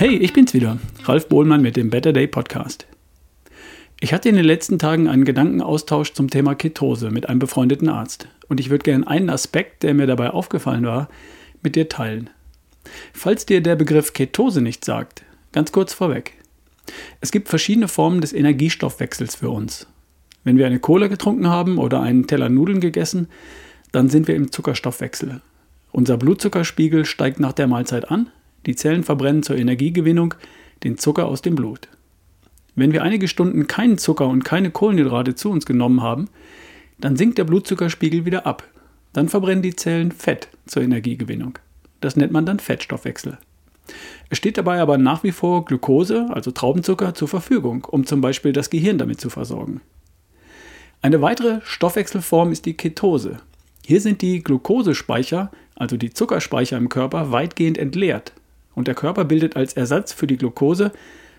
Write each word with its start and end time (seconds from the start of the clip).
Hey, 0.00 0.16
ich 0.16 0.32
bin's 0.32 0.54
wieder, 0.54 0.78
Ralf 1.04 1.28
Bohlmann 1.28 1.60
mit 1.60 1.76
dem 1.76 1.90
Better 1.90 2.14
Day 2.14 2.26
Podcast. 2.26 2.86
Ich 4.00 4.14
hatte 4.14 4.30
in 4.30 4.34
den 4.34 4.46
letzten 4.46 4.78
Tagen 4.78 5.08
einen 5.08 5.26
Gedankenaustausch 5.26 6.14
zum 6.14 6.30
Thema 6.30 6.54
Ketose 6.54 7.10
mit 7.10 7.28
einem 7.28 7.38
befreundeten 7.38 7.90
Arzt 7.90 8.26
und 8.48 8.60
ich 8.60 8.70
würde 8.70 8.84
gerne 8.84 9.06
einen 9.06 9.28
Aspekt, 9.28 9.82
der 9.82 9.92
mir 9.92 10.06
dabei 10.06 10.30
aufgefallen 10.30 10.86
war, 10.86 11.10
mit 11.62 11.76
dir 11.76 11.90
teilen. 11.90 12.30
Falls 13.12 13.44
dir 13.44 13.60
der 13.60 13.76
Begriff 13.76 14.14
Ketose 14.14 14.62
nicht 14.62 14.86
sagt, 14.86 15.22
ganz 15.52 15.70
kurz 15.70 15.92
vorweg. 15.92 16.32
Es 17.20 17.30
gibt 17.30 17.50
verschiedene 17.50 17.86
Formen 17.86 18.22
des 18.22 18.32
Energiestoffwechsels 18.32 19.34
für 19.34 19.50
uns. 19.50 19.86
Wenn 20.44 20.56
wir 20.56 20.64
eine 20.64 20.80
Cola 20.80 21.08
getrunken 21.08 21.48
haben 21.48 21.76
oder 21.76 22.00
einen 22.00 22.26
Teller 22.26 22.48
Nudeln 22.48 22.80
gegessen, 22.80 23.28
dann 23.92 24.08
sind 24.08 24.28
wir 24.28 24.34
im 24.34 24.50
Zuckerstoffwechsel. 24.50 25.42
Unser 25.92 26.16
Blutzuckerspiegel 26.16 27.04
steigt 27.04 27.38
nach 27.38 27.52
der 27.52 27.66
Mahlzeit 27.66 28.10
an 28.10 28.30
die 28.66 28.76
Zellen 28.76 29.02
verbrennen 29.02 29.42
zur 29.42 29.56
Energiegewinnung 29.56 30.34
den 30.84 30.98
Zucker 30.98 31.26
aus 31.26 31.42
dem 31.42 31.54
Blut. 31.54 31.88
Wenn 32.74 32.92
wir 32.92 33.02
einige 33.02 33.28
Stunden 33.28 33.66
keinen 33.66 33.98
Zucker 33.98 34.26
und 34.26 34.44
keine 34.44 34.70
Kohlenhydrate 34.70 35.34
zu 35.34 35.50
uns 35.50 35.66
genommen 35.66 36.02
haben, 36.02 36.28
dann 36.98 37.16
sinkt 37.16 37.38
der 37.38 37.44
Blutzuckerspiegel 37.44 38.24
wieder 38.24 38.46
ab. 38.46 38.66
Dann 39.12 39.28
verbrennen 39.28 39.62
die 39.62 39.76
Zellen 39.76 40.12
Fett 40.12 40.48
zur 40.66 40.82
Energiegewinnung. 40.82 41.58
Das 42.00 42.16
nennt 42.16 42.32
man 42.32 42.46
dann 42.46 42.58
Fettstoffwechsel. 42.58 43.38
Es 44.28 44.38
steht 44.38 44.56
dabei 44.56 44.80
aber 44.80 44.98
nach 44.98 45.24
wie 45.24 45.32
vor 45.32 45.64
Glucose, 45.64 46.28
also 46.30 46.52
Traubenzucker, 46.52 47.14
zur 47.14 47.26
Verfügung, 47.26 47.84
um 47.84 48.06
zum 48.06 48.20
Beispiel 48.20 48.52
das 48.52 48.70
Gehirn 48.70 48.98
damit 48.98 49.20
zu 49.20 49.30
versorgen. 49.30 49.80
Eine 51.02 51.20
weitere 51.22 51.60
Stoffwechselform 51.64 52.52
ist 52.52 52.66
die 52.66 52.74
Ketose. 52.74 53.38
Hier 53.84 54.00
sind 54.00 54.22
die 54.22 54.44
Glukosespeicher, 54.44 55.50
also 55.74 55.96
die 55.96 56.10
Zuckerspeicher 56.10 56.76
im 56.76 56.88
Körper, 56.88 57.32
weitgehend 57.32 57.78
entleert 57.78 58.32
und 58.74 58.88
der 58.88 58.94
Körper 58.94 59.24
bildet 59.24 59.56
als 59.56 59.74
Ersatz 59.74 60.12
für 60.12 60.26
die 60.26 60.36
Glucose 60.36 60.92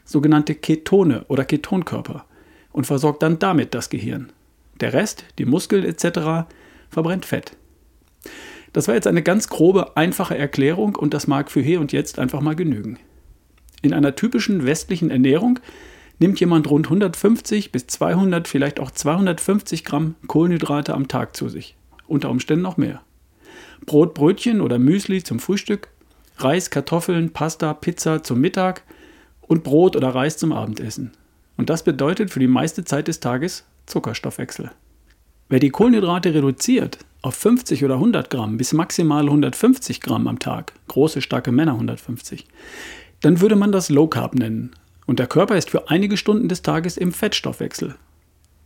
sogenannte 0.06 0.56
Ketone 0.56 1.26
oder 1.28 1.46
Ketonkörper 1.46 2.26
und 2.72 2.88
versorgt 2.88 3.24
dann 3.24 3.40
damit 3.40 3.74
das 3.74 3.90
Gehirn. 3.90 4.32
Der 4.80 4.94
Rest, 4.94 5.26
die 5.38 5.46
Muskeln 5.46 5.84
etc., 5.86 6.48
verbrennt 6.90 7.26
Fett. 7.26 7.56
Das 8.74 8.88
war 8.88 8.96
jetzt 8.96 9.08
eine 9.08 9.22
ganz 9.22 9.50
grobe, 9.50 9.98
einfache 9.98 10.38
Erklärung 10.38 10.96
und 10.96 11.14
das 11.14 11.28
mag 11.28 11.52
für 11.52 11.62
hier 11.62 11.80
und 11.80 11.92
jetzt 11.92 12.20
einfach 12.20 12.42
mal 12.42 12.56
genügen. 12.56 12.98
In 13.82 13.94
einer 13.94 14.16
typischen 14.16 14.66
westlichen 14.66 15.10
Ernährung 15.10 15.60
nimmt 16.20 16.40
jemand 16.40 16.70
rund 16.70 16.86
150 16.86 17.72
bis 17.72 17.88
200, 17.88 18.48
vielleicht 18.48 18.80
auch 18.80 18.92
250 18.92 19.84
Gramm 19.84 20.16
Kohlenhydrate 20.28 20.94
am 20.94 21.08
Tag 21.08 21.36
zu 21.36 21.50
sich. 21.50 21.76
Unter 22.08 22.30
Umständen 22.30 22.64
noch 22.64 22.78
mehr. 22.78 23.02
Brot, 23.86 24.14
Brötchen 24.14 24.62
oder 24.62 24.78
Müsli 24.78 25.24
zum 25.24 25.40
Frühstück, 25.40 25.90
Reis, 26.44 26.70
Kartoffeln, 26.70 27.32
Pasta, 27.32 27.74
Pizza 27.74 28.24
zum 28.24 28.40
Mittag 28.40 28.84
und 29.42 29.64
Brot 29.64 29.96
oder 29.96 30.10
Reis 30.10 30.38
zum 30.38 30.54
Abendessen. 30.54 31.12
Und 31.58 31.70
das 31.70 31.84
bedeutet 31.84 32.32
für 32.32 32.40
die 32.40 32.48
meiste 32.48 32.84
Zeit 32.84 33.08
des 33.08 33.20
Tages 33.20 33.66
Zuckerstoffwechsel. 33.86 34.72
Wer 35.50 35.60
die 35.60 35.70
Kohlenhydrate 35.70 36.34
reduziert 36.34 37.00
auf 37.22 37.36
50 37.36 37.84
oder 37.84 37.96
100 37.96 38.30
Gramm 38.30 38.58
bis 38.58 38.74
maximal 38.74 39.26
150 39.26 40.02
Gramm 40.02 40.28
am 40.28 40.40
Tag, 40.40 40.74
große, 40.88 41.22
starke 41.22 41.52
Männer 41.52 41.74
150, 41.74 42.48
dann 43.20 43.42
würde 43.42 43.56
man 43.56 43.72
das 43.72 43.90
Low 43.90 44.08
Carb 44.08 44.34
nennen. 44.34 44.72
Und 45.06 45.20
der 45.20 45.28
Körper 45.28 45.58
ist 45.58 45.70
für 45.70 45.90
einige 45.90 46.18
Stunden 46.18 46.48
des 46.48 46.62
Tages 46.62 46.98
im 46.98 47.12
Fettstoffwechsel. 47.12 47.96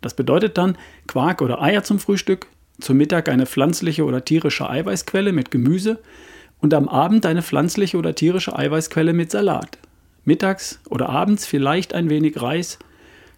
Das 0.02 0.14
bedeutet 0.14 0.58
dann 0.58 0.78
Quark 1.08 1.42
oder 1.42 1.62
Eier 1.62 1.84
zum 1.84 1.98
Frühstück, 1.98 2.48
zum 2.80 2.98
Mittag 2.98 3.30
eine 3.30 3.48
pflanzliche 3.48 4.06
oder 4.06 4.24
tierische 4.24 4.70
Eiweißquelle 4.70 5.32
mit 5.32 5.50
Gemüse 5.50 6.00
und 6.66 6.74
am 6.74 6.90
Abend 6.90 7.28
eine 7.28 7.44
pflanzliche 7.44 7.96
oder 7.96 8.16
tierische 8.16 8.58
Eiweißquelle 8.58 9.14
mit 9.14 9.30
Salat. 9.30 9.78
Mittags 10.24 10.80
oder 10.90 11.10
abends 11.10 11.46
vielleicht 11.46 11.94
ein 11.94 12.10
wenig 12.10 12.42
Reis 12.42 12.80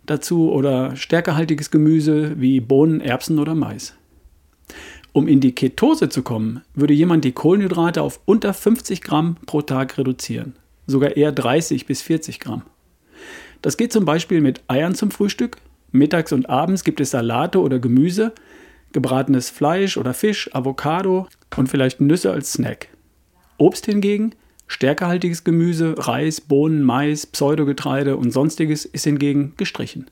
dazu 0.06 0.50
oder 0.50 0.96
stärkehaltiges 0.96 1.70
Gemüse 1.70 2.40
wie 2.40 2.62
Bohnen, 2.62 3.02
Erbsen 3.02 3.38
oder 3.40 3.54
Mais. 3.54 3.98
Um 5.12 5.28
in 5.28 5.42
die 5.42 5.54
Ketose 5.54 6.08
zu 6.08 6.24
kommen, 6.24 6.62
würde 6.74 6.94
jemand 6.94 7.26
die 7.26 7.34
Kohlenhydrate 7.34 8.02
auf 8.02 8.22
unter 8.24 8.54
50 8.54 9.02
Gramm 9.02 9.36
pro 9.46 9.62
Tag 9.62 9.98
reduzieren, 9.98 10.54
sogar 10.86 11.18
eher 11.18 11.34
30 11.34 11.86
bis 11.86 12.02
40 12.02 12.40
Gramm. 12.40 12.62
Das 13.62 13.76
geht 13.76 13.92
zum 13.92 14.06
Beispiel 14.06 14.40
mit 14.40 14.62
Eiern 14.70 14.96
zum 14.96 15.12
Frühstück, 15.12 15.58
mittags 15.92 16.32
und 16.32 16.50
abends 16.50 16.86
gibt 16.86 17.02
es 17.02 17.12
Salate 17.12 17.60
oder 17.60 17.80
Gemüse, 17.80 18.32
gebratenes 18.94 19.50
Fleisch 19.50 19.98
oder 19.98 20.14
Fisch, 20.14 20.50
Avocado 20.56 21.28
und 21.58 21.68
vielleicht 21.68 22.00
Nüsse 22.00 22.32
als 22.32 22.54
Snack. 22.54 22.88
Obst 23.58 23.86
hingegen, 23.86 24.34
stärkehaltiges 24.68 25.44
Gemüse, 25.44 25.96
Reis, 25.98 26.42
Bohnen, 26.42 26.84
Mais, 26.84 27.26
Pseudogetreide 27.26 28.18
und 28.18 28.32
sonstiges 28.32 28.86
ist 28.86 29.06
hingegen 29.06 29.54
gestrichen. 29.58 30.10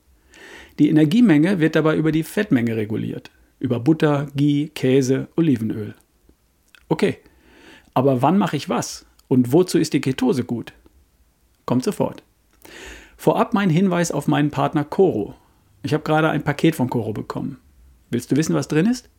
Die 0.80 0.90
Energiemenge 0.90 1.60
wird 1.60 1.76
dabei 1.76 1.96
über 1.96 2.12
die 2.12 2.24
Fettmenge 2.24 2.76
reguliert, 2.76 3.32
über 3.60 3.80
Butter, 3.80 4.28
Ghee, 4.36 4.70
Käse, 4.74 5.28
Olivenöl. 5.36 5.96
Okay, 6.90 7.18
aber 7.94 8.22
wann 8.22 8.38
mache 8.38 8.58
ich 8.58 8.68
was 8.68 9.06
und 9.28 9.54
wozu 9.54 9.78
ist 9.78 9.94
die 9.94 10.02
Ketose 10.02 10.44
gut? 10.44 10.74
Kommt 11.66 11.84
sofort. 11.84 12.24
Vorab 13.18 13.54
mein 13.54 13.70
Hinweis 13.70 14.12
auf 14.12 14.28
meinen 14.28 14.52
Partner 14.52 14.84
Coro. 14.84 15.36
Ich 15.84 15.94
habe 15.94 16.04
gerade 16.04 16.30
ein 16.30 16.44
Paket 16.44 16.76
von 16.76 16.90
Coro 16.90 17.14
bekommen. 17.14 17.58
Willst 18.10 18.32
du 18.32 18.36
wissen, 18.36 18.56
was 18.56 18.68
drin 18.68 18.86
ist? 18.86 19.10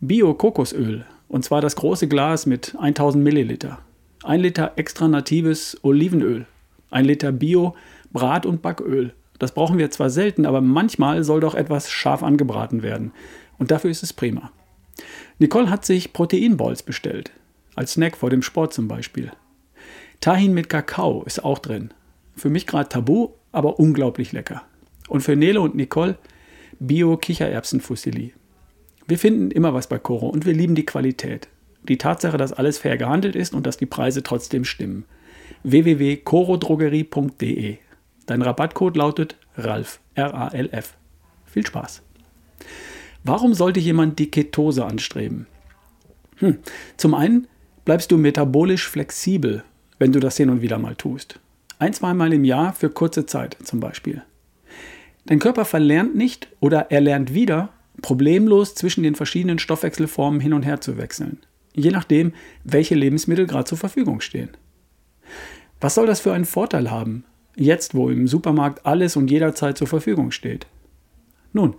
Bio-Kokosöl, 0.00 1.06
und 1.34 1.44
zwar 1.44 1.60
das 1.60 1.74
große 1.74 2.06
Glas 2.06 2.46
mit 2.46 2.76
1000 2.78 3.24
Milliliter. 3.24 3.80
Ein 4.22 4.38
Liter 4.38 4.74
extra 4.76 5.08
natives 5.08 5.76
Olivenöl. 5.82 6.46
Ein 6.92 7.06
Liter 7.06 7.32
Bio 7.32 7.74
Brat- 8.12 8.46
und 8.46 8.62
Backöl. 8.62 9.12
Das 9.40 9.50
brauchen 9.50 9.76
wir 9.76 9.90
zwar 9.90 10.10
selten, 10.10 10.46
aber 10.46 10.60
manchmal 10.60 11.24
soll 11.24 11.40
doch 11.40 11.56
etwas 11.56 11.90
scharf 11.90 12.22
angebraten 12.22 12.84
werden. 12.84 13.10
Und 13.58 13.72
dafür 13.72 13.90
ist 13.90 14.04
es 14.04 14.12
prima. 14.12 14.52
Nicole 15.40 15.70
hat 15.70 15.84
sich 15.84 16.12
Proteinballs 16.12 16.84
bestellt. 16.84 17.32
Als 17.74 17.94
Snack 17.94 18.16
vor 18.16 18.30
dem 18.30 18.42
Sport 18.42 18.72
zum 18.72 18.86
Beispiel. 18.86 19.32
Tahin 20.20 20.54
mit 20.54 20.68
Kakao 20.68 21.24
ist 21.24 21.44
auch 21.44 21.58
drin. 21.58 21.92
Für 22.36 22.48
mich 22.48 22.64
gerade 22.64 22.90
tabu, 22.90 23.30
aber 23.50 23.80
unglaublich 23.80 24.30
lecker. 24.30 24.62
Und 25.08 25.22
für 25.22 25.34
Nele 25.34 25.60
und 25.60 25.74
Nicole 25.74 26.16
Bio-Kichererbsenfusilli. 26.78 28.34
Wir 29.06 29.18
finden 29.18 29.50
immer 29.50 29.74
was 29.74 29.86
bei 29.86 29.98
Coro 29.98 30.28
und 30.28 30.46
wir 30.46 30.54
lieben 30.54 30.74
die 30.74 30.86
Qualität. 30.86 31.48
Die 31.88 31.98
Tatsache, 31.98 32.38
dass 32.38 32.54
alles 32.54 32.78
fair 32.78 32.96
gehandelt 32.96 33.36
ist 33.36 33.52
und 33.52 33.66
dass 33.66 33.76
die 33.76 33.84
Preise 33.86 34.22
trotzdem 34.22 34.64
stimmen. 34.64 35.04
www.corodrogerie.de 35.62 37.76
Dein 38.26 38.40
Rabattcode 38.40 38.96
lautet 38.96 39.36
RALF. 39.56 40.00
R-A-L-F. 40.14 40.94
Viel 41.44 41.66
Spaß. 41.66 42.00
Warum 43.22 43.52
sollte 43.54 43.80
jemand 43.80 44.18
die 44.18 44.30
Ketose 44.30 44.86
anstreben? 44.86 45.46
Hm. 46.36 46.56
Zum 46.96 47.12
einen 47.14 47.46
bleibst 47.84 48.10
du 48.10 48.16
metabolisch 48.16 48.88
flexibel, 48.88 49.62
wenn 49.98 50.12
du 50.12 50.20
das 50.20 50.38
hin 50.38 50.50
und 50.50 50.62
wieder 50.62 50.78
mal 50.78 50.96
tust. 50.96 51.38
Ein, 51.78 51.92
zweimal 51.92 52.32
im 52.32 52.44
Jahr 52.44 52.72
für 52.72 52.88
kurze 52.88 53.26
Zeit 53.26 53.58
zum 53.62 53.80
Beispiel. 53.80 54.22
Dein 55.26 55.38
Körper 55.38 55.64
verlernt 55.64 56.14
nicht 56.14 56.48
oder 56.60 56.90
er 56.90 57.00
lernt 57.00 57.32
wieder, 57.34 57.70
problemlos 58.04 58.74
zwischen 58.74 59.02
den 59.02 59.14
verschiedenen 59.14 59.58
Stoffwechselformen 59.58 60.38
hin 60.38 60.52
und 60.52 60.62
her 60.62 60.78
zu 60.78 60.98
wechseln, 60.98 61.38
je 61.74 61.90
nachdem, 61.90 62.34
welche 62.62 62.94
Lebensmittel 62.94 63.46
gerade 63.46 63.64
zur 63.64 63.78
Verfügung 63.78 64.20
stehen. 64.20 64.50
Was 65.80 65.94
soll 65.94 66.06
das 66.06 66.20
für 66.20 66.34
einen 66.34 66.44
Vorteil 66.44 66.90
haben, 66.90 67.24
jetzt 67.56 67.94
wo 67.94 68.10
im 68.10 68.28
Supermarkt 68.28 68.84
alles 68.84 69.16
und 69.16 69.30
jederzeit 69.30 69.78
zur 69.78 69.86
Verfügung 69.86 70.32
steht? 70.32 70.66
Nun, 71.54 71.76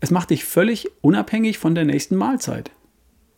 es 0.00 0.10
macht 0.10 0.28
dich 0.28 0.44
völlig 0.44 0.90
unabhängig 1.00 1.56
von 1.56 1.74
der 1.74 1.86
nächsten 1.86 2.16
Mahlzeit. 2.16 2.70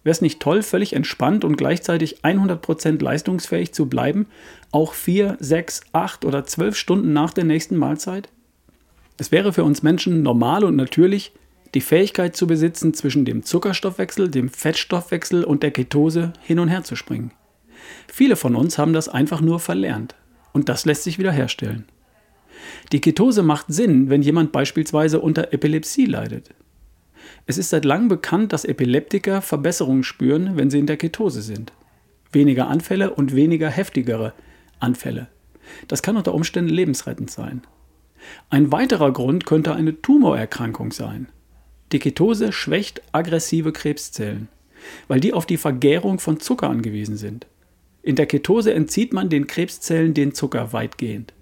Wäre 0.03 0.11
es 0.11 0.21
nicht 0.21 0.41
toll, 0.41 0.63
völlig 0.63 0.95
entspannt 0.95 1.45
und 1.45 1.57
gleichzeitig 1.57 2.23
100% 2.25 3.01
leistungsfähig 3.01 3.73
zu 3.73 3.87
bleiben, 3.87 4.27
auch 4.73 4.95
4, 4.95 5.37
6, 5.39 5.83
8 5.93 6.25
oder 6.25 6.45
12 6.45 6.77
Stunden 6.77 7.13
nach 7.13 7.33
der 7.33 7.45
nächsten 7.45 7.77
Mahlzeit? 7.77 8.29
Es 9.17 9.31
wäre 9.31 9.53
für 9.53 9.63
uns 9.63 9.85
Menschen 9.85 10.25
normal 10.25 10.65
und 10.65 10.75
natürlich, 10.75 11.33
die 11.75 11.81
Fähigkeit 11.81 12.37
zu 12.37 12.47
besitzen, 12.47 12.95
zwischen 12.95 13.25
dem 13.25 13.43
Zuckerstoffwechsel, 13.43 14.31
dem 14.31 14.49
Fettstoffwechsel 14.49 15.45
und 15.45 15.63
der 15.63 15.71
Ketose 15.71 16.33
hin 16.43 16.59
und 16.59 16.69
her 16.69 16.85
zu 16.85 16.97
springen. 16.97 17.33
Viele 18.09 18.37
von 18.37 18.55
uns 18.55 18.79
haben 18.79 18.93
das 18.93 19.09
einfach 19.09 19.41
nur 19.41 19.61
verlernt 19.61 20.15
und 20.53 20.69
das 20.69 20.87
lässt 20.87 21.03
sich 21.05 21.19
wiederherstellen. 21.19 21.87
Die 22.93 23.01
Ketose 23.01 23.43
macht 23.43 23.67
Sinn, 23.69 24.09
wenn 24.11 24.23
jemand 24.23 24.53
beispielsweise 24.53 25.21
unter 25.21 25.53
Epilepsie 25.53 26.07
leidet. 26.07 26.55
Es 27.47 27.59
ist 27.59 27.71
seit 27.71 27.85
langem 27.85 28.09
bekannt, 28.09 28.53
dass 28.53 28.65
Epileptiker 28.65 29.43
Verbesserungen 29.43 30.05
spüren, 30.05 30.57
wenn 30.57 30.71
sie 30.71 30.79
in 30.79 30.87
der 30.87 30.97
Ketose 30.97 31.43
sind. 31.43 31.73
Weniger 32.33 32.69
Anfälle 32.69 33.15
und 33.15 33.35
weniger 33.35 33.69
heftigere 33.69 34.33
Anfälle. 34.81 35.29
Das 35.89 36.03
kann 36.03 36.17
unter 36.17 36.35
Umständen 36.35 36.71
lebensrettend 36.71 37.31
sein. 37.31 37.63
Ein 38.51 38.73
weiterer 38.73 39.13
Grund 39.13 39.47
könnte 39.47 39.75
eine 39.75 40.01
Tumorerkrankung 40.01 40.93
sein. 40.93 41.29
Die 41.93 41.99
Ketose 42.01 42.53
schwächt 42.53 43.03
aggressive 43.13 43.73
Krebszellen, 43.73 44.49
weil 45.07 45.21
die 45.21 45.33
auf 45.33 45.47
die 45.47 45.57
Vergärung 45.57 46.19
von 46.19 46.41
Zucker 46.41 46.69
angewiesen 46.69 47.17
sind. 47.17 47.47
In 48.03 48.17
der 48.17 48.27
Ketose 48.27 48.75
entzieht 48.75 49.13
man 49.13 49.29
den 49.29 49.47
Krebszellen 49.47 50.15
den 50.15 50.35
Zucker 50.35 50.73
weitgehend. 50.73 51.33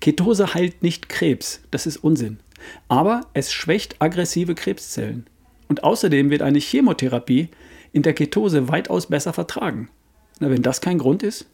Ketose 0.00 0.54
heilt 0.54 0.82
nicht 0.82 1.08
Krebs, 1.08 1.62
das 1.70 1.86
ist 1.86 1.98
Unsinn. 1.98 2.40
Aber 2.88 3.22
es 3.32 3.52
schwächt 3.52 3.96
aggressive 4.00 4.54
Krebszellen. 4.54 5.26
Und 5.68 5.84
außerdem 5.84 6.30
wird 6.30 6.42
eine 6.42 6.58
Chemotherapie 6.58 7.48
in 7.92 8.02
der 8.02 8.12
Ketose 8.12 8.68
weitaus 8.68 9.06
besser 9.06 9.32
vertragen. 9.32 9.88
Na, 10.40 10.50
wenn 10.50 10.62
das 10.62 10.80
kein 10.80 10.98
Grund 10.98 11.22
ist? 11.22 11.46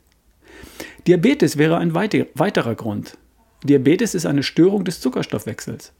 Diabetes 1.07 1.59
wäre 1.59 1.79
ein 1.79 1.95
weiterer 1.95 2.75
Grund. 2.75 3.19
Diabetes 3.63 4.15
ist 4.15 4.27
eine 4.27 4.43
Störung 4.43 4.85
des 4.85 5.01
Zuckerstoffwechsels. 5.01 5.93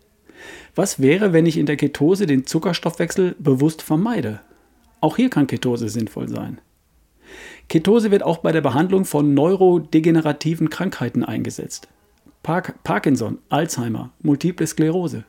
Was 0.75 1.01
wäre, 1.01 1.33
wenn 1.33 1.47
ich 1.47 1.57
in 1.57 1.67
der 1.67 1.77
Ketose 1.77 2.27
den 2.27 2.47
Zuckerstoffwechsel 2.47 3.35
bewusst 3.39 3.83
vermeide? 3.83 4.41
Auch 5.01 5.17
hier 5.17 5.31
kann 5.31 5.47
Ketose 5.47 5.89
sinnvoll 5.89 6.29
sein. 6.29 6.61
Ketose 7.69 8.11
wird 8.11 8.23
auch 8.23 8.39
bei 8.39 8.53
der 8.53 8.61
Behandlung 8.61 9.05
von 9.05 9.35
neurodegenerativen 9.35 10.71
Krankheiten 10.71 11.25
eingesetzt. 11.25 11.89
Park 12.43 12.83
Parkinson, 12.85 13.39
Alzheimer, 13.49 14.13
Multiple 14.23 14.67
Sklerose. 14.67 15.25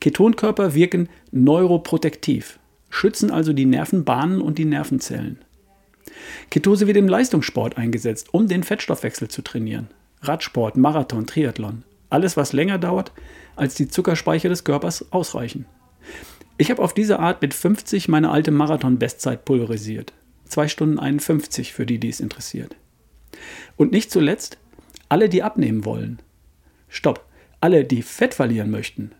Ketonkörper 0.00 0.74
wirken 0.74 1.08
neuroprotektiv, 1.30 2.58
schützen 2.90 3.30
also 3.30 3.52
die 3.52 3.66
Nervenbahnen 3.66 4.40
und 4.40 4.58
die 4.58 4.64
Nervenzellen. 4.64 5.38
Ketose 6.50 6.86
wird 6.86 6.96
im 6.96 7.08
Leistungssport 7.08 7.76
eingesetzt, 7.76 8.32
um 8.32 8.48
den 8.48 8.62
Fettstoffwechsel 8.62 9.28
zu 9.28 9.42
trainieren. 9.42 9.88
Radsport, 10.22 10.76
Marathon, 10.76 11.26
Triathlon. 11.26 11.84
Alles, 12.14 12.36
was 12.36 12.52
länger 12.52 12.78
dauert, 12.78 13.10
als 13.56 13.74
die 13.74 13.88
Zuckerspeicher 13.88 14.48
des 14.48 14.62
Körpers 14.62 15.10
ausreichen. 15.10 15.66
Ich 16.58 16.70
habe 16.70 16.80
auf 16.80 16.94
diese 16.94 17.18
Art 17.18 17.42
mit 17.42 17.54
50 17.54 18.06
meine 18.06 18.30
alte 18.30 18.52
Marathon-Bestzeit 18.52 19.44
pulverisiert. 19.44 20.12
2 20.44 20.68
Stunden 20.68 21.00
51 21.00 21.72
für 21.72 21.86
die, 21.86 21.98
die 21.98 22.10
es 22.10 22.20
interessiert. 22.20 22.76
Und 23.76 23.90
nicht 23.90 24.12
zuletzt, 24.12 24.58
alle, 25.08 25.28
die 25.28 25.42
abnehmen 25.42 25.84
wollen. 25.84 26.22
Stopp, 26.86 27.26
alle, 27.60 27.84
die 27.84 28.02
Fett 28.02 28.34
verlieren 28.34 28.70
möchten. 28.70 29.10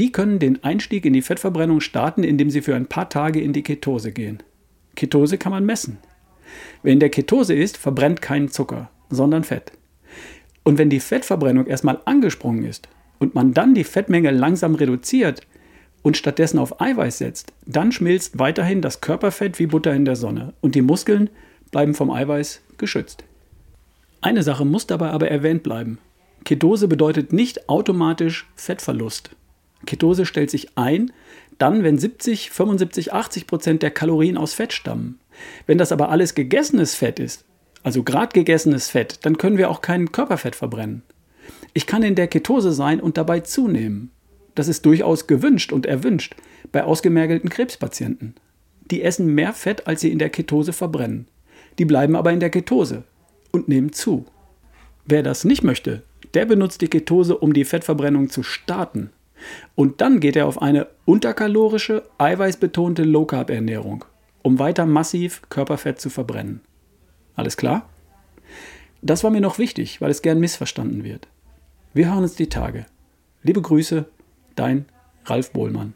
Die 0.00 0.10
können 0.10 0.40
den 0.40 0.64
Einstieg 0.64 1.04
in 1.04 1.12
die 1.12 1.22
Fettverbrennung 1.22 1.78
starten, 1.80 2.24
indem 2.24 2.50
sie 2.50 2.62
für 2.62 2.74
ein 2.74 2.88
paar 2.88 3.08
Tage 3.08 3.40
in 3.40 3.52
die 3.52 3.62
Ketose 3.62 4.10
gehen. 4.10 4.42
Ketose 4.96 5.38
kann 5.38 5.52
man 5.52 5.64
messen. 5.64 5.98
Wer 6.82 6.92
in 6.92 6.98
der 6.98 7.10
Ketose 7.10 7.54
ist, 7.54 7.76
verbrennt 7.76 8.20
keinen 8.20 8.50
Zucker, 8.50 8.90
sondern 9.10 9.44
Fett. 9.44 9.70
Und 10.64 10.78
wenn 10.78 10.90
die 10.90 11.00
Fettverbrennung 11.00 11.66
erstmal 11.66 12.00
angesprungen 12.04 12.64
ist 12.64 12.88
und 13.18 13.34
man 13.34 13.54
dann 13.54 13.74
die 13.74 13.84
Fettmenge 13.84 14.30
langsam 14.30 14.74
reduziert 14.74 15.42
und 16.02 16.16
stattdessen 16.16 16.58
auf 16.58 16.80
Eiweiß 16.80 17.18
setzt, 17.18 17.52
dann 17.66 17.92
schmilzt 17.92 18.38
weiterhin 18.38 18.82
das 18.82 19.00
Körperfett 19.00 19.58
wie 19.58 19.66
Butter 19.66 19.92
in 19.92 20.04
der 20.04 20.16
Sonne 20.16 20.52
und 20.60 20.74
die 20.74 20.82
Muskeln 20.82 21.30
bleiben 21.70 21.94
vom 21.94 22.10
Eiweiß 22.10 22.60
geschützt. 22.78 23.24
Eine 24.20 24.42
Sache 24.42 24.64
muss 24.64 24.86
dabei 24.86 25.10
aber 25.10 25.28
erwähnt 25.28 25.62
bleiben. 25.62 25.98
Ketose 26.44 26.88
bedeutet 26.88 27.32
nicht 27.32 27.68
automatisch 27.68 28.48
Fettverlust. 28.56 29.30
Ketose 29.86 30.26
stellt 30.26 30.50
sich 30.50 30.76
ein, 30.76 31.12
dann, 31.58 31.82
wenn 31.82 31.98
70, 31.98 32.50
75, 32.50 33.12
80 33.12 33.46
Prozent 33.46 33.82
der 33.82 33.90
Kalorien 33.90 34.36
aus 34.36 34.54
Fett 34.54 34.72
stammen. 34.72 35.18
Wenn 35.66 35.78
das 35.78 35.92
aber 35.92 36.08
alles 36.08 36.34
gegessenes 36.34 36.94
Fett 36.94 37.18
ist, 37.18 37.44
also 37.82 38.02
grad 38.02 38.34
gegessenes 38.34 38.88
Fett, 38.88 39.20
dann 39.22 39.38
können 39.38 39.58
wir 39.58 39.70
auch 39.70 39.80
kein 39.80 40.12
Körperfett 40.12 40.56
verbrennen. 40.56 41.02
Ich 41.74 41.86
kann 41.86 42.02
in 42.02 42.14
der 42.14 42.28
Ketose 42.28 42.72
sein 42.72 43.00
und 43.00 43.16
dabei 43.16 43.40
zunehmen. 43.40 44.10
Das 44.54 44.68
ist 44.68 44.84
durchaus 44.84 45.26
gewünscht 45.26 45.72
und 45.72 45.86
erwünscht 45.86 46.36
bei 46.70 46.84
ausgemergelten 46.84 47.48
Krebspatienten. 47.48 48.34
Die 48.90 49.02
essen 49.02 49.34
mehr 49.34 49.52
Fett, 49.52 49.86
als 49.86 50.02
sie 50.02 50.12
in 50.12 50.18
der 50.18 50.30
Ketose 50.30 50.72
verbrennen. 50.72 51.26
Die 51.78 51.84
bleiben 51.84 52.16
aber 52.16 52.32
in 52.32 52.40
der 52.40 52.50
Ketose 52.50 53.04
und 53.50 53.68
nehmen 53.68 53.92
zu. 53.92 54.26
Wer 55.06 55.22
das 55.22 55.44
nicht 55.44 55.62
möchte, 55.62 56.02
der 56.34 56.44
benutzt 56.44 56.80
die 56.82 56.88
Ketose, 56.88 57.36
um 57.36 57.52
die 57.52 57.64
Fettverbrennung 57.64 58.28
zu 58.28 58.42
starten. 58.42 59.10
Und 59.74 60.00
dann 60.00 60.20
geht 60.20 60.36
er 60.36 60.46
auf 60.46 60.60
eine 60.60 60.86
unterkalorische, 61.04 62.04
eiweißbetonte 62.18 63.02
Low-Carb-Ernährung, 63.02 64.04
um 64.42 64.58
weiter 64.58 64.86
massiv 64.86 65.42
Körperfett 65.48 66.00
zu 66.00 66.10
verbrennen. 66.10 66.60
Alles 67.34 67.56
klar? 67.56 67.88
Das 69.00 69.24
war 69.24 69.30
mir 69.30 69.40
noch 69.40 69.58
wichtig, 69.58 70.00
weil 70.00 70.10
es 70.10 70.22
gern 70.22 70.38
missverstanden 70.38 71.04
wird. 71.04 71.28
Wir 71.94 72.06
hören 72.12 72.22
uns 72.22 72.34
die 72.34 72.48
Tage. 72.48 72.86
Liebe 73.42 73.60
Grüße, 73.60 74.06
dein 74.54 74.86
Ralf 75.24 75.52
Bohlmann. 75.52 75.94